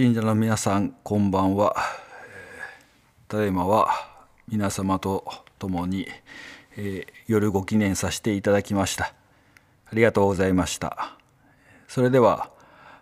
[0.00, 1.76] 信者の皆さんこんばんは。
[3.28, 3.90] ただいまは
[4.48, 6.08] 皆様と共に、
[6.78, 9.12] えー、夜ご記念させていただきました。
[9.84, 11.18] ありがとうございました。
[11.86, 12.50] それでは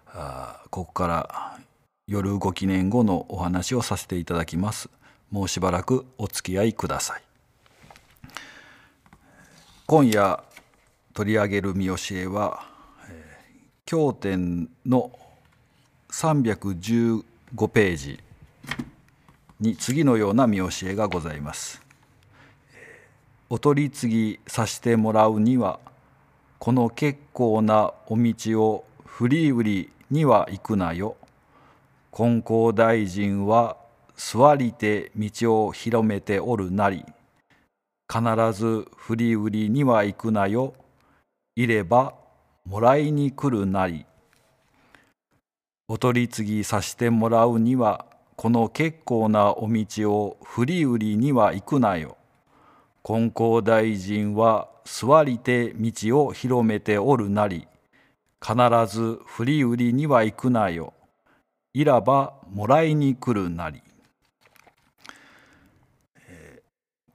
[0.08, 1.60] あここから
[2.08, 4.90] 夜ご記念後のお話をさせていただきます。
[5.30, 7.22] もうしばらくお付き合いください。
[9.86, 10.42] 今夜
[11.14, 12.66] 取り上げる見教えは
[13.86, 15.12] 経典の
[16.10, 17.22] 315
[17.68, 18.20] ページ
[19.60, 21.82] に次のような見教えがございます。
[23.50, 25.80] お取り次ぎさしてもらうには
[26.58, 31.16] この結構なお道を振り売りには行くなよ。
[32.12, 33.76] 金光大臣は
[34.16, 37.04] 座りて道を広めておるなり
[38.12, 40.74] 必ず振り売りには行くなよ。
[41.54, 42.14] いれば
[42.64, 44.06] もらいに来るなり
[45.90, 48.04] お取り次ぎさしてもらうには
[48.36, 52.18] この結構なお道を振り売りには行くなよ。
[53.02, 57.66] 金光大臣は座りて道を広めておるなり
[58.38, 58.54] 必
[58.86, 60.92] ず振り売りには行くなよ。
[61.72, 63.82] いらばもらいに来るなり。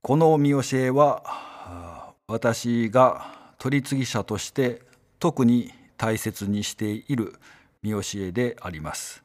[0.01, 4.81] この見教えは私が取り次ぎ者として
[5.19, 7.35] 特に大切にしている
[7.83, 9.23] 見教えであります。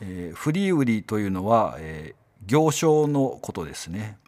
[0.00, 4.18] えー、振り売りというのは、えー、行商のことですね。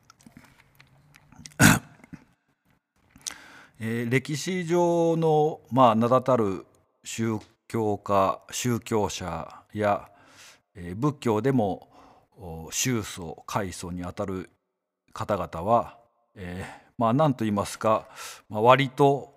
[3.80, 6.64] えー、歴史上の、まあ、名だたる
[7.02, 10.08] 宗教家宗教者や、
[10.76, 11.88] えー、仏教でも
[12.70, 14.50] 宗祖開祖にあたる
[15.12, 15.98] 方々は、
[16.36, 18.08] えー、まあ何と言いますか、
[18.48, 19.34] まあ、割と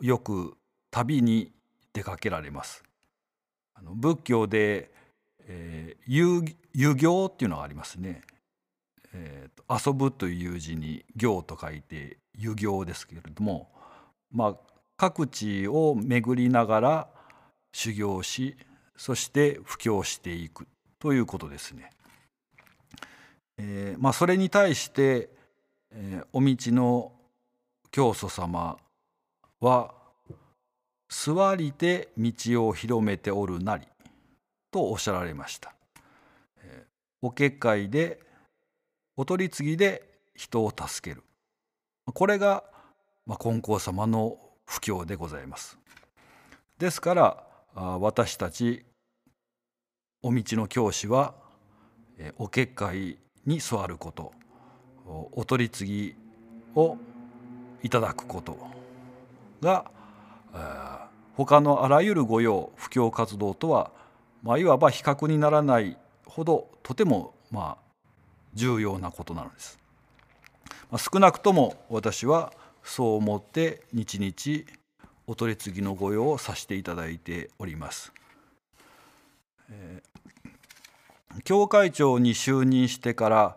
[0.00, 0.56] よく
[0.90, 1.52] 旅に
[1.92, 2.84] 出かけられます。
[3.82, 4.90] あの仏教で、
[5.46, 6.44] えー、遊
[6.74, 8.22] 遊行っていうのがありますね。
[9.14, 13.70] えー、遊ぶという字に行と書いて遊行ですけれども、
[14.30, 14.56] まあ、
[14.96, 17.08] 各地を巡りながら
[17.72, 18.56] 修行し
[18.96, 20.66] そして布教していく
[20.98, 21.90] ということですね。
[23.58, 25.28] えーまあ、それに対して、
[25.90, 27.12] えー、お道の
[27.90, 28.78] 教祖様
[29.60, 29.94] は
[31.12, 32.32] 座りて道
[32.68, 33.86] を広めておるなり
[34.70, 35.74] とおっしゃられました。
[37.20, 38.18] お結界で
[39.16, 41.22] お取り次ぎで人を助ける
[42.06, 42.64] これが、
[43.26, 45.78] ま、金光様の布教でございます。
[46.78, 48.86] ですから私たち
[50.22, 51.34] お道の教師は
[52.38, 54.32] お結界に座ること
[55.32, 56.16] お取り次ぎ
[56.74, 56.96] を
[57.82, 58.56] いただくこと
[59.60, 59.90] が
[61.36, 63.90] 他のあらゆる御用布教活動とは、
[64.42, 65.96] まあ、いわば比較にならない
[66.26, 67.82] ほどとてもまあ
[68.54, 69.78] 重要なことなのです。
[70.90, 72.52] まあ、少なくとも私は
[72.82, 74.70] そう思って日々
[75.26, 78.12] お取り次ぎの御用をさせていただいております。
[79.70, 83.56] えー、教会長に就任してから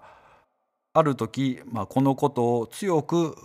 [0.94, 3.35] ある時、まあ、このことを強く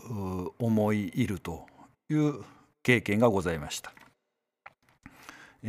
[0.58, 1.66] 思い入ると
[2.08, 2.44] いう
[2.82, 3.92] 経験がございました。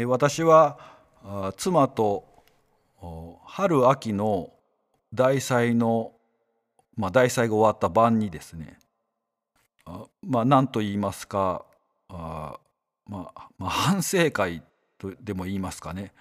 [0.08, 0.80] 私は
[1.58, 2.26] 妻と
[3.46, 4.54] 春秋の
[5.14, 6.14] 大祭の、
[6.96, 8.78] まあ、大祭が終わった晩にですね
[10.22, 11.66] まあ何と言いますか
[12.08, 12.58] あ、
[13.06, 14.64] まあ、まあ反省会
[14.98, 16.14] とでも言いますかね、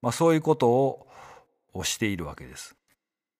[0.00, 2.74] まあ、そういうことをしているわけです。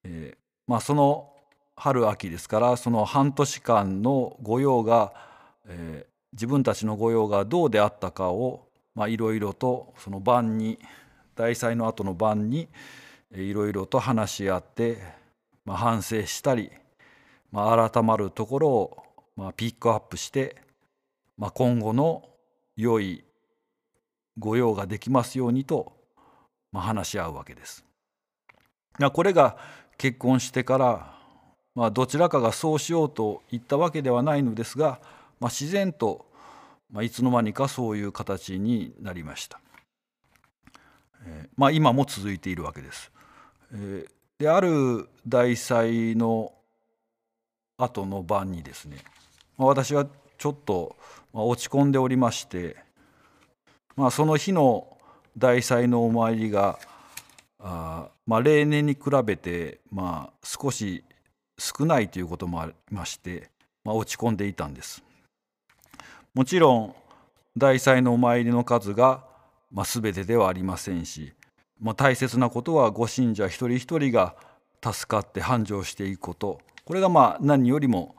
[0.04, 1.32] えーまあ、その
[1.76, 5.12] 春秋ですからその半年間の御用が、
[5.66, 8.66] えー、自分たちの御用がどうであったかを
[9.08, 10.78] いろいろとその晩に
[11.34, 12.68] 大祭の後の晩に
[13.34, 14.98] いろいろと話し合って、
[15.64, 16.70] まあ、反省したり、
[17.50, 19.02] まあ、改まるところを、
[19.36, 20.56] まあ、ピックアップして、
[21.38, 22.28] まあ、今後の
[22.76, 23.24] 良い
[24.38, 25.92] 御用ができますようにと、
[26.72, 27.84] まあ、話し合うわけです。
[29.12, 29.56] これが
[29.96, 31.14] 結婚してから、
[31.74, 35.00] まあ、どちらかがそうしようと言ったわけではないのですが、
[35.42, 36.32] まあ、自然と
[36.92, 39.60] まあ、いつの間にかそういう形になりました。
[41.24, 43.10] えー、まあ、今も続いているわけです。
[43.72, 44.08] えー、
[44.38, 46.52] である大祭の
[47.78, 48.98] 後の晩にですね、
[49.56, 50.06] まあ、私は
[50.36, 50.96] ちょっと
[51.32, 52.76] 落ち込んでおりまして、
[53.96, 54.98] まあ、その日の
[55.38, 56.78] 大祭のお参りが
[57.58, 61.04] あ、まあ、例年に比べて、まあ、少し
[61.58, 63.50] 少ないということもありまして、
[63.82, 65.02] まあ、落ち込んでいたんです。
[66.34, 66.94] もちろん
[67.58, 69.24] 大祭のお参りの数が、
[69.70, 71.34] まあ、全てではありませんし、
[71.78, 74.34] まあ、大切なことはご信者一人一人が
[74.82, 76.60] 助かって繁盛していくこと。
[76.84, 78.16] これがまあ何よりも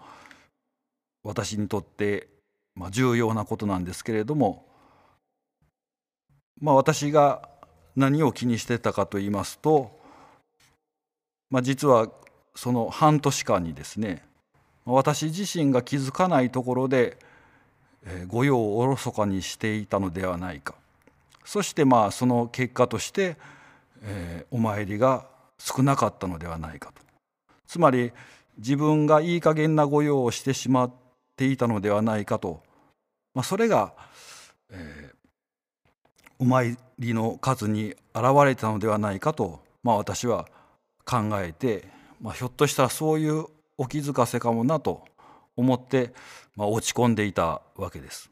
[1.23, 2.27] 私にとって
[2.75, 4.65] まあ重要なことなんですけれども、
[6.61, 7.49] まあ、私が
[7.95, 9.99] 何を気にしてたかと言いますと、
[11.49, 12.09] まあ、実は
[12.55, 14.23] その半年間にですね
[14.85, 17.17] 私自身が気づかないところで
[18.27, 20.75] 御用をおろそかにしていたのではないか。
[21.45, 23.37] そしてまあその結果として、
[24.01, 25.25] えー、お参りが
[25.57, 27.01] 少なかったのではないかと。
[27.67, 28.11] つまり
[28.57, 30.91] 自分がいい加減な御用をしてしまっ
[31.35, 32.61] ていたのではないかと、
[33.33, 33.93] まあ、それが、
[34.69, 35.15] えー、
[36.39, 40.47] お参りの数に現れたのではないかと、まあ、私は
[41.05, 41.87] 考えて、
[42.21, 43.45] まあ、ひょっとしたらそういう
[43.77, 45.03] お気づかせかもなと
[45.55, 46.13] 思って、
[46.55, 48.29] まあ、落ち込んでいたわけです。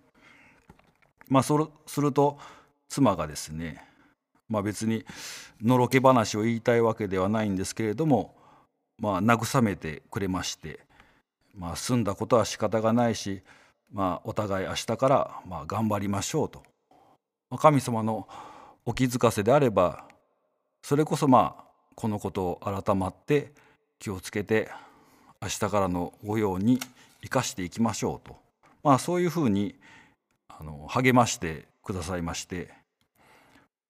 [1.27, 2.37] まあ、そうすると
[2.89, 3.83] 妻がですね、
[4.49, 5.05] まあ、別に
[5.61, 8.35] のろけ話を言いたいわけではないんですけれども、
[8.99, 10.81] まあ、慰めてくれまして、
[11.55, 13.41] まあ、済んだことは仕方がないし、
[13.91, 16.63] まあ、お互い明日からまあ頑張りましょうと、
[17.49, 18.27] まあ、神様の
[18.85, 20.05] お気づかせであれば
[20.81, 21.63] それこそまあ
[21.95, 23.51] このことを改まって
[23.99, 24.69] 気をつけて
[25.41, 26.79] 明日からの御用に
[27.23, 28.37] 生かしていきましょうと、
[28.83, 29.75] まあ、そういうふうに
[30.47, 32.73] あの励ましてくださいまして、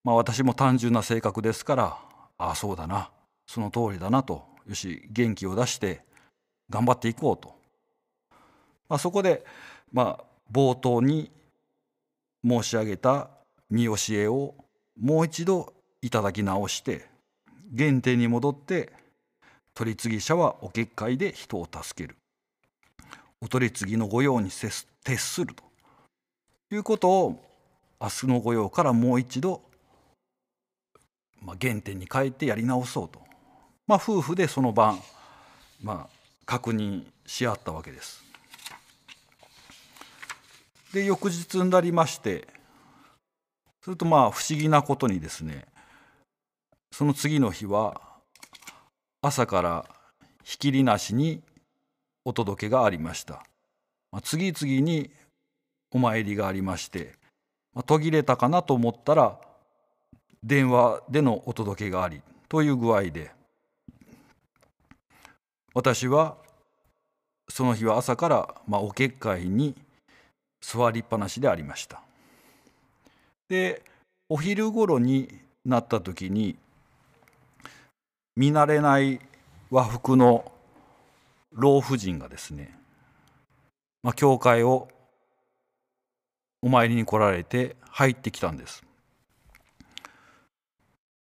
[0.04, 1.98] まあ、私も単純な性格ですから
[2.38, 3.12] ああそうだな。
[3.48, 6.06] その通りだなとよし元気を出して
[6.70, 7.54] 頑張っていこうと、
[8.88, 9.44] まあ、そこで、
[9.92, 11.32] まあ、冒頭に
[12.46, 13.30] 申し上げた
[13.70, 14.56] 見教えを
[14.98, 17.08] もう一度いただき直して
[17.78, 18.94] 原点に戻って
[19.74, 22.16] 取次者はお結界で人を助ける。
[23.42, 25.64] お取り次ぎの御用に徹すると
[26.74, 27.44] いうことを
[28.00, 29.62] 明日の御用からもう一度、
[31.42, 33.20] まあ、原点に変えてやり直そうと、
[33.88, 35.00] まあ、夫婦でその晩、
[35.82, 36.16] まあ、
[36.46, 38.24] 確認し合ったわけです。
[40.94, 42.48] で翌日になりまして
[43.82, 45.66] するとまあ不思議なことにですね
[46.92, 48.02] その次の日は
[49.22, 49.86] 朝から
[50.44, 51.42] ひきりなしに
[52.26, 53.44] お届けがありました。
[54.12, 55.10] まあ、次々に
[55.92, 57.14] お参りがありまして、
[57.74, 59.40] まあ、途切れたかなと思ったら
[60.44, 63.32] 電話でのお届けがありという具合で
[65.74, 66.36] 私は
[67.50, 69.76] その日は朝からまあお結界に
[70.62, 72.02] 座りっぱなしでありました。
[73.50, 73.82] で
[74.30, 75.28] お昼頃に
[75.66, 76.56] なった時に
[78.36, 79.20] 見慣れない
[79.70, 80.51] 和服の
[81.52, 82.78] 老婦人がですね、
[84.04, 84.88] まあ、教会を
[86.62, 88.84] お参りに来られて入ってきたんです。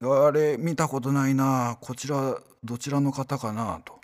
[0.01, 3.95] あれ見たことないなこちらどちらの方かなと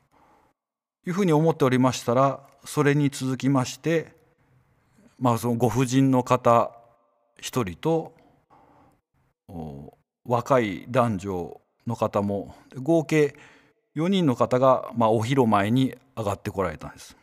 [1.06, 4.14] いうふうに思っておりましたらそれに続きまして、
[5.18, 6.70] まあ、そのご婦人の方
[7.38, 8.14] 一人と
[10.24, 13.34] 若い男女の方も合計
[13.96, 17.16] 4人の方が、まあ、お広前に上がってこられたんです。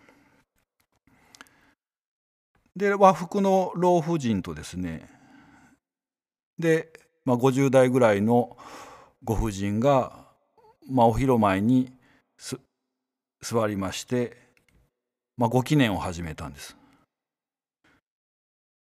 [2.75, 5.09] で和服の老婦人とですね
[6.59, 6.93] で、
[7.25, 8.55] まあ、50代ぐらいの
[9.23, 10.27] ご婦人が、
[10.87, 11.91] まあ、お広前に
[13.41, 14.37] 座りまして、
[15.37, 16.77] まあ、ご記念を始めたんです。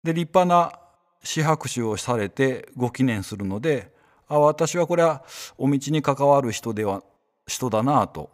[0.03, 0.79] で立派な
[1.24, 3.91] 四拍手をされてご記念するので
[4.27, 5.24] あ私はこれは
[5.57, 7.03] お道に関わる人では
[7.48, 8.30] 人だなと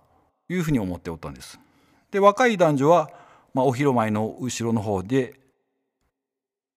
[0.50, 1.60] いうふうに思っておったんです。
[2.12, 3.10] で若い男女は、
[3.53, 5.34] まあ、お広前の後ろの方で、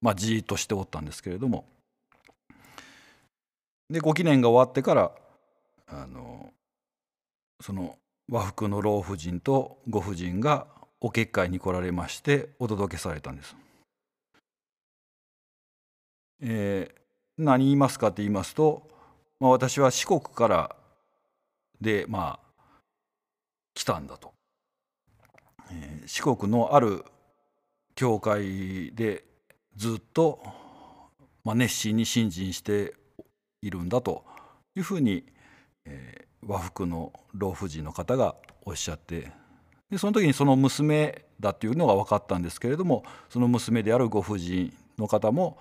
[0.00, 1.66] まあ、じーっとしておったんですけれども
[3.90, 5.11] でご記念が終わってから
[5.88, 6.52] あの
[7.61, 7.99] その
[8.31, 10.66] 和服の老婦人とご婦人が
[11.00, 13.57] お結界に来られましてお届けされたんです。
[16.40, 18.87] えー、何言いますかって言いますと
[19.38, 20.76] まあ、私は四国から
[21.80, 22.47] でまあ
[23.75, 24.33] 来たんだと、
[25.71, 27.04] えー、四国のある
[27.95, 29.25] 教会で
[29.76, 30.42] ずっと、
[31.45, 32.95] まあ、熱心に信心して
[33.62, 34.25] いるんだと
[34.75, 35.25] いうふうに、
[35.85, 39.33] えー、和服の老婦人の方がおっしゃって
[39.90, 45.59] でその時にその娘だっていうのが分かったんですけれどもその娘であるご婦人の方も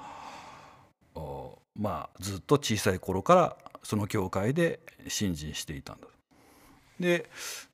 [1.77, 6.07] まあずっと小さい頃からその教会で信心していたんだ
[6.99, 7.29] で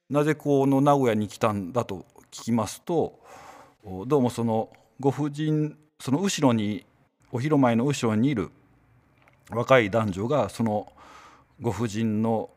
[0.09, 3.17] なぜこの名古屋に来たんだと聞きますと
[4.05, 6.85] どうもそのご婦人その後ろに
[7.31, 8.51] お広前の後ろにいる
[9.49, 10.91] 若い男女がその
[11.61, 12.49] ご婦人の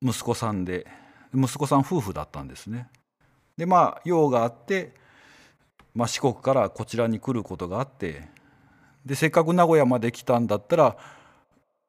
[0.00, 0.86] 息子さんで
[1.34, 2.88] 息子さん夫婦だったんですね。
[3.56, 4.94] でまあ用があって、
[5.92, 8.28] まあ、四国からこちらに来ることがあって
[9.04, 10.96] でせっかく名古屋まで来たんだったら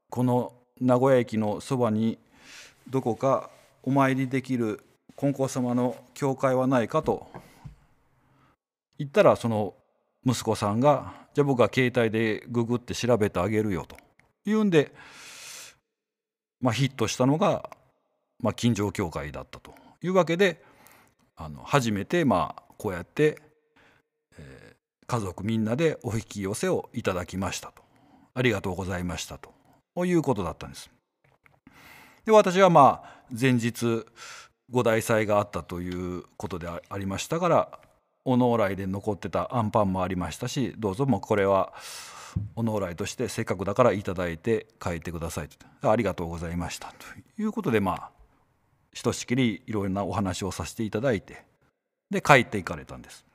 [0.09, 2.17] この名古屋駅のそばに
[2.89, 3.49] どこか
[3.83, 4.81] お参りできる
[5.15, 7.27] 金光様の教会はないかと
[8.97, 9.73] 言ったらその
[10.25, 13.97] 息子さんが「じゃあ僕は携帯でググって調べてあげるよ」と。
[14.45, 14.91] いうんで、
[16.59, 17.69] まあ、ヒットしたのが、
[18.39, 20.63] まあ、金城教会だったというわけで
[21.35, 23.39] あの初めてまあこうやって、
[24.37, 27.83] えー、家族みんなでお引き寄せをいただきましたと。
[28.33, 29.58] ありがとうございましたと。
[30.05, 30.89] いうことだったんです。
[32.25, 34.05] で私はまあ前日
[34.69, 37.79] ご大祭があったということでありましたから
[38.25, 41.73] お能来で残ってたアンパンもありましたしどうぞもうこれは
[42.55, 45.49] お能来としてせっかくだから頂いて帰ってください
[45.81, 48.09] とありがとうございましたということでまあ
[48.93, 51.43] ひとしきりいろいろなお話をさせていただいて
[52.11, 53.25] で帰っていかれたんです。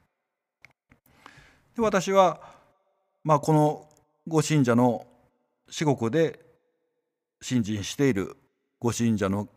[1.77, 2.41] で私は、
[3.25, 3.89] まあ、この
[4.29, 5.07] ご信者の
[5.69, 6.44] 四国で
[7.45, 8.39] 信心している
[8.81, 9.51] ご信者の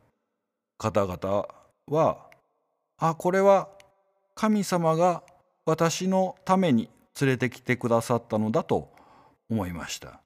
[0.78, 1.48] 方々
[1.88, 2.28] は
[2.98, 3.70] あこれは
[4.36, 5.24] 神様が
[5.66, 6.90] 私のために
[7.22, 8.92] 連れてきてくださったのだと
[9.50, 10.20] 思いました。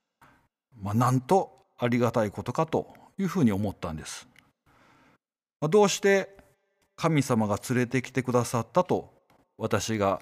[0.80, 4.26] まあ、なんとありがたいことかというふうに思ったんです。
[5.60, 6.36] まあ、どうして
[6.96, 9.14] 神様が連れてきてくださったと
[9.56, 10.20] 私が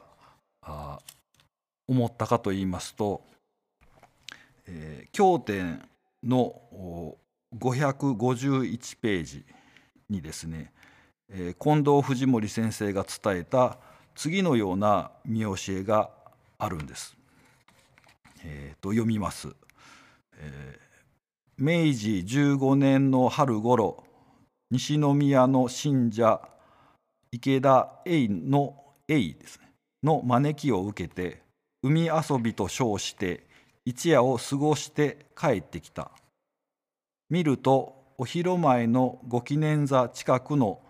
[1.88, 3.23] 思ったかと言いますと、
[4.66, 5.88] えー、経典
[6.23, 7.16] の
[7.59, 9.45] 551ページ
[10.09, 10.73] にですね
[11.33, 13.78] えー、近藤藤森先生が伝えた
[14.16, 16.11] 次のような見教えが
[16.59, 17.16] あるんです。
[18.45, 19.49] えー、と読みます、
[20.38, 24.04] えー、明治15年の春ごろ
[24.71, 26.40] 西宮の信者
[27.30, 29.71] 池田栄の栄ですね
[30.02, 31.42] の招きを受けて
[31.83, 33.47] 海遊びと称して
[33.85, 36.11] 一夜を過ごして帰ってきた
[37.30, 40.80] 見るとお昼前のご記念座近くの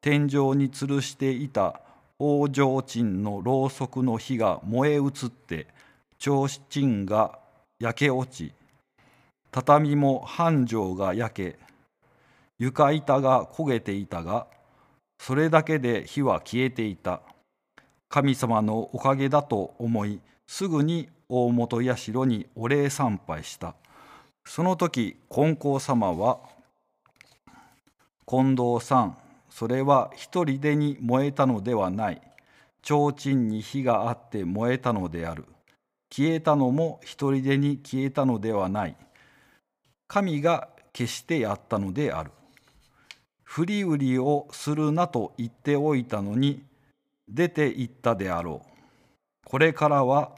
[0.00, 1.80] 天井に吊るしていた
[2.18, 5.66] 大提灯のろうそくの火が燃え移って
[6.18, 7.38] 提灯が
[7.78, 8.52] 焼け落ち
[9.50, 11.58] 畳も半畳が焼け
[12.58, 14.46] 床板が焦げていたが
[15.18, 17.22] それだけで火は消えていた。
[18.14, 23.74] 神様のおかげだと思いすぐに大本社にお礼参拝した。
[24.46, 26.38] その時金光様は
[28.26, 29.18] 「近藤さん
[29.54, 32.20] それは一人でに燃えたのではない。
[32.82, 35.44] 提灯に火があって燃えたのである。
[36.10, 38.96] 消えたのも一人でに消えたのではない。
[40.08, 42.32] 神が消してやったのである。
[43.44, 46.64] 振り売りをするなと言っておいたのに
[47.28, 48.68] 出て行ったであろう。
[49.44, 50.32] これからは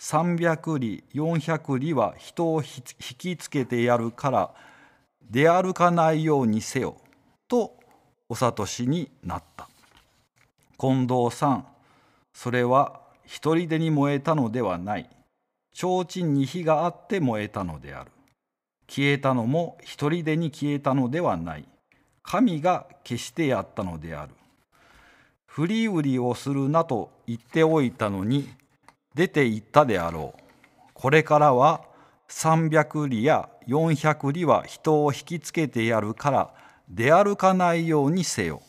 [0.00, 2.82] 300里400里は人を引
[3.18, 4.54] きつけてやるから
[5.30, 6.96] 出歩かないようにせよ
[7.48, 7.76] と
[8.28, 9.68] お諭しになった。
[10.78, 11.66] 近藤さん
[12.32, 15.10] それは一人でに燃えたのではない。
[15.74, 18.10] 提灯に火があって燃えたのである。
[18.88, 21.68] 消えたのも一人でに消えたのではない。
[22.22, 24.32] 神が消してやったのである。
[25.46, 28.48] 振り売りをするなと言っておいたのに
[29.18, 30.42] 出て行ったであろう
[30.94, 31.82] これからは
[32.28, 36.54] 300里や400里は人を引きつけてやるから
[36.88, 38.62] 出歩かないようにせよ。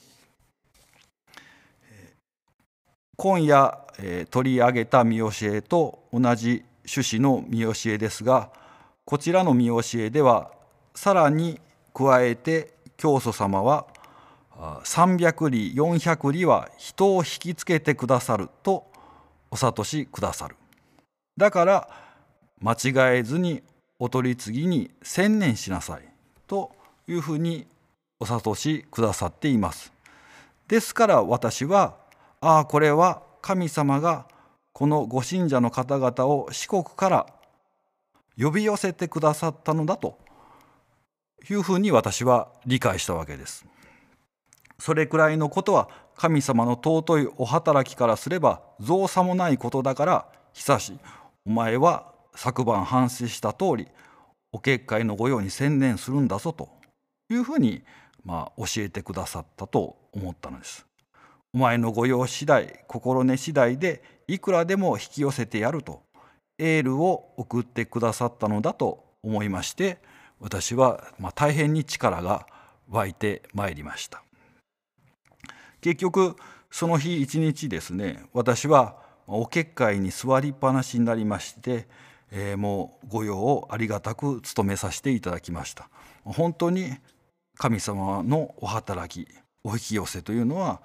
[3.15, 8.50] 今夜、え取り上げた見教えと同じ趣旨の見教えですが
[9.06, 10.51] こちらの見教えでは
[10.96, 11.60] さらに
[11.94, 13.86] 加えて教祖様は
[14.58, 18.88] 300里400里は人を引きつけてくださると
[19.51, 20.56] お諭しくださる
[21.38, 21.89] だから
[22.60, 23.63] 間違えずに
[23.98, 26.03] お取り次ぎに専念しなさい
[26.48, 26.72] と
[27.08, 27.68] いうふうに
[28.20, 29.94] お諭しくださっています。
[30.68, 31.96] ですから私は
[32.41, 34.27] ああこれは神様が
[34.74, 37.25] このご信者の方々を四国から
[38.38, 40.18] 呼び寄せてくださったのだと
[41.50, 43.65] いうふうに私は理解したわけです。
[44.77, 45.89] それくらいのことは
[46.20, 51.00] 神様の尊いお働きからすれば造作もないことだから久し
[51.46, 53.88] お前は昨晩反省した通り
[54.52, 56.70] お結界の御用に専念するんだぞと
[57.30, 57.84] いうふうに
[58.26, 60.86] まあ、教えてくださったと思ったのです。
[61.54, 66.04] お前の御用次第心根次第でいくらでも引き寄せてやると
[66.60, 69.98] エールを送ってくださったのだと思いまして
[70.40, 72.46] 私はま大変に力が
[72.88, 74.22] 湧いてまいりました
[75.82, 76.36] 結局
[76.72, 81.88] その日一日ですね私はお結界に座りっぱなしになりまして、
[82.32, 85.90] えー、もう御用をありがたく務めさせていただきました
[86.24, 86.92] 本当に
[87.58, 89.28] 神様のお働き
[89.64, 90.80] お引き寄せというのは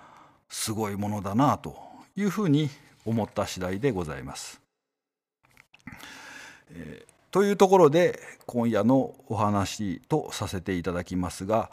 [0.49, 1.77] すごいものだなと
[2.17, 2.69] いうふうに
[3.05, 4.61] 思った次第でございます。
[6.71, 11.71] えー、というところで今夜のお話とさせていただきますが、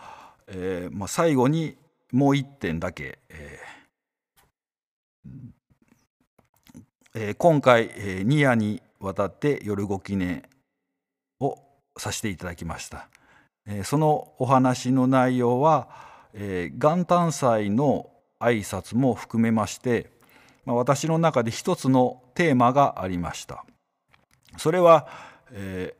[0.47, 1.75] えーまあ、最後に
[2.11, 3.71] もう一点だけ、えー
[7.13, 10.43] えー、今回、えー、2夜にわたって夜ご記念
[11.39, 11.57] を
[11.97, 13.09] させていただきました。
[13.67, 15.89] えー、そのお話の内容は、
[16.33, 20.09] えー、元旦祭の挨拶も含めまして、
[20.65, 23.65] まあ、私の中で一つのテーマがありました。
[24.57, 25.07] それは、
[25.51, 25.93] え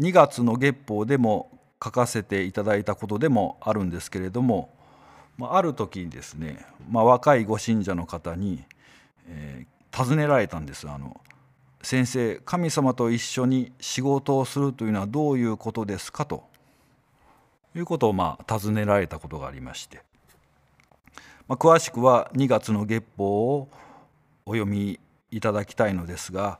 [0.00, 1.50] ー、2月の月報でも
[1.82, 4.77] 書かせていただいたことでもあるんですけれども、
[5.38, 8.64] まあ、ある時にですね、まあ、若いご信者の方に、
[9.28, 10.88] えー、尋ねられたんです。
[10.88, 11.20] あの
[11.80, 16.26] 先生神様と一緒に仕事をするというのはどういうことですか？
[16.26, 16.48] と。
[17.76, 20.02] いうことをまあ尋ねられたことがありまして、
[21.46, 23.68] まあ、詳しくは2月の月報を
[24.44, 24.98] お読み
[25.30, 26.58] いただきたいのですが、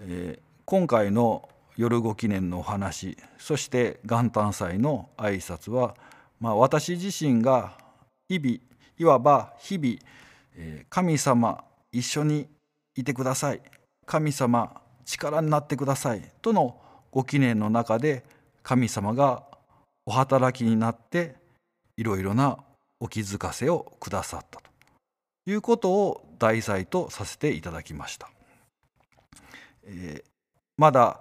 [0.00, 5.96] えー、今回の夜ご記念のお話そして元旦祭の挨拶は、
[6.40, 7.76] まあ、私自身が
[8.38, 8.58] 日々
[8.98, 9.96] いわば日々、
[10.56, 12.48] え、神様一緒に
[12.96, 13.60] いてください。
[14.06, 16.22] 神様力になってください。
[16.42, 18.24] とのご記念の中で
[18.62, 19.44] 神様が
[20.06, 21.36] お働きになって
[21.96, 22.58] いろいろな
[23.00, 24.60] お気づかせをくださった。
[25.44, 28.30] ということを題材とさせていただきました。
[29.84, 30.30] えー、
[30.76, 31.20] まだ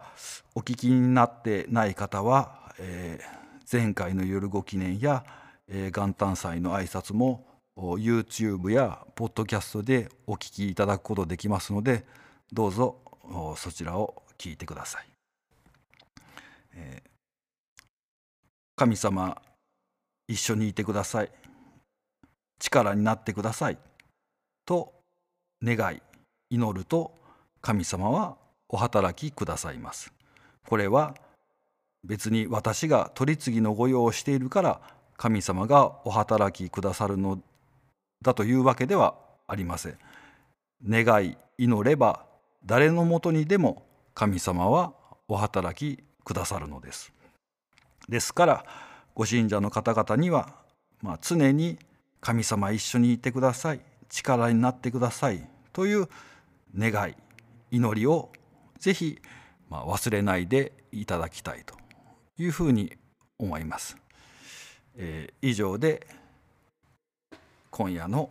[0.55, 5.23] お聞きになってない方は、えー、前回の夜ご記念や、
[5.67, 7.45] えー、元旦祭の挨拶も
[7.75, 12.05] YouTube やポッドキャストでお聞きいただくことできますので
[12.51, 12.97] どうぞ
[13.57, 15.07] そちらを聞いてください。
[16.75, 17.13] えー
[18.75, 19.39] 神様
[20.27, 21.31] 一緒にいてください。
[22.59, 23.77] 力になってください。
[24.65, 24.93] と
[25.63, 26.01] 願い
[26.49, 27.13] 祈ると
[27.61, 28.35] 神様は
[28.67, 30.11] お働きくださいます。
[30.67, 31.15] これは
[32.03, 34.81] 別に私が取り次ぎの御用をしているから
[35.23, 37.41] 神様がお働きくださるの
[38.21, 39.15] だというわけでは
[39.47, 39.97] ありません。
[40.85, 42.25] 願い祈れば
[42.65, 44.91] 誰のもとにでも神様は
[45.29, 47.13] お働きくださるのです。
[48.09, 48.65] ですから
[49.15, 50.55] ご信者の方々には、
[51.01, 51.79] まあ、常に
[52.19, 53.79] 神様一緒にいてください。
[54.09, 56.09] 力になってくださいという
[56.77, 57.15] 願い
[57.71, 58.33] 祈りを
[58.77, 59.21] ぜひ、
[59.69, 61.75] まあ、忘れないでいただきたいと
[62.37, 62.91] いうふうに
[63.39, 64.02] 思います。
[64.95, 66.07] えー、以上で
[67.69, 68.29] 今夜の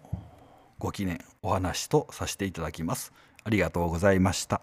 [0.78, 3.12] ご記念お話とさせていただきます。
[3.44, 4.62] ありがとうございました。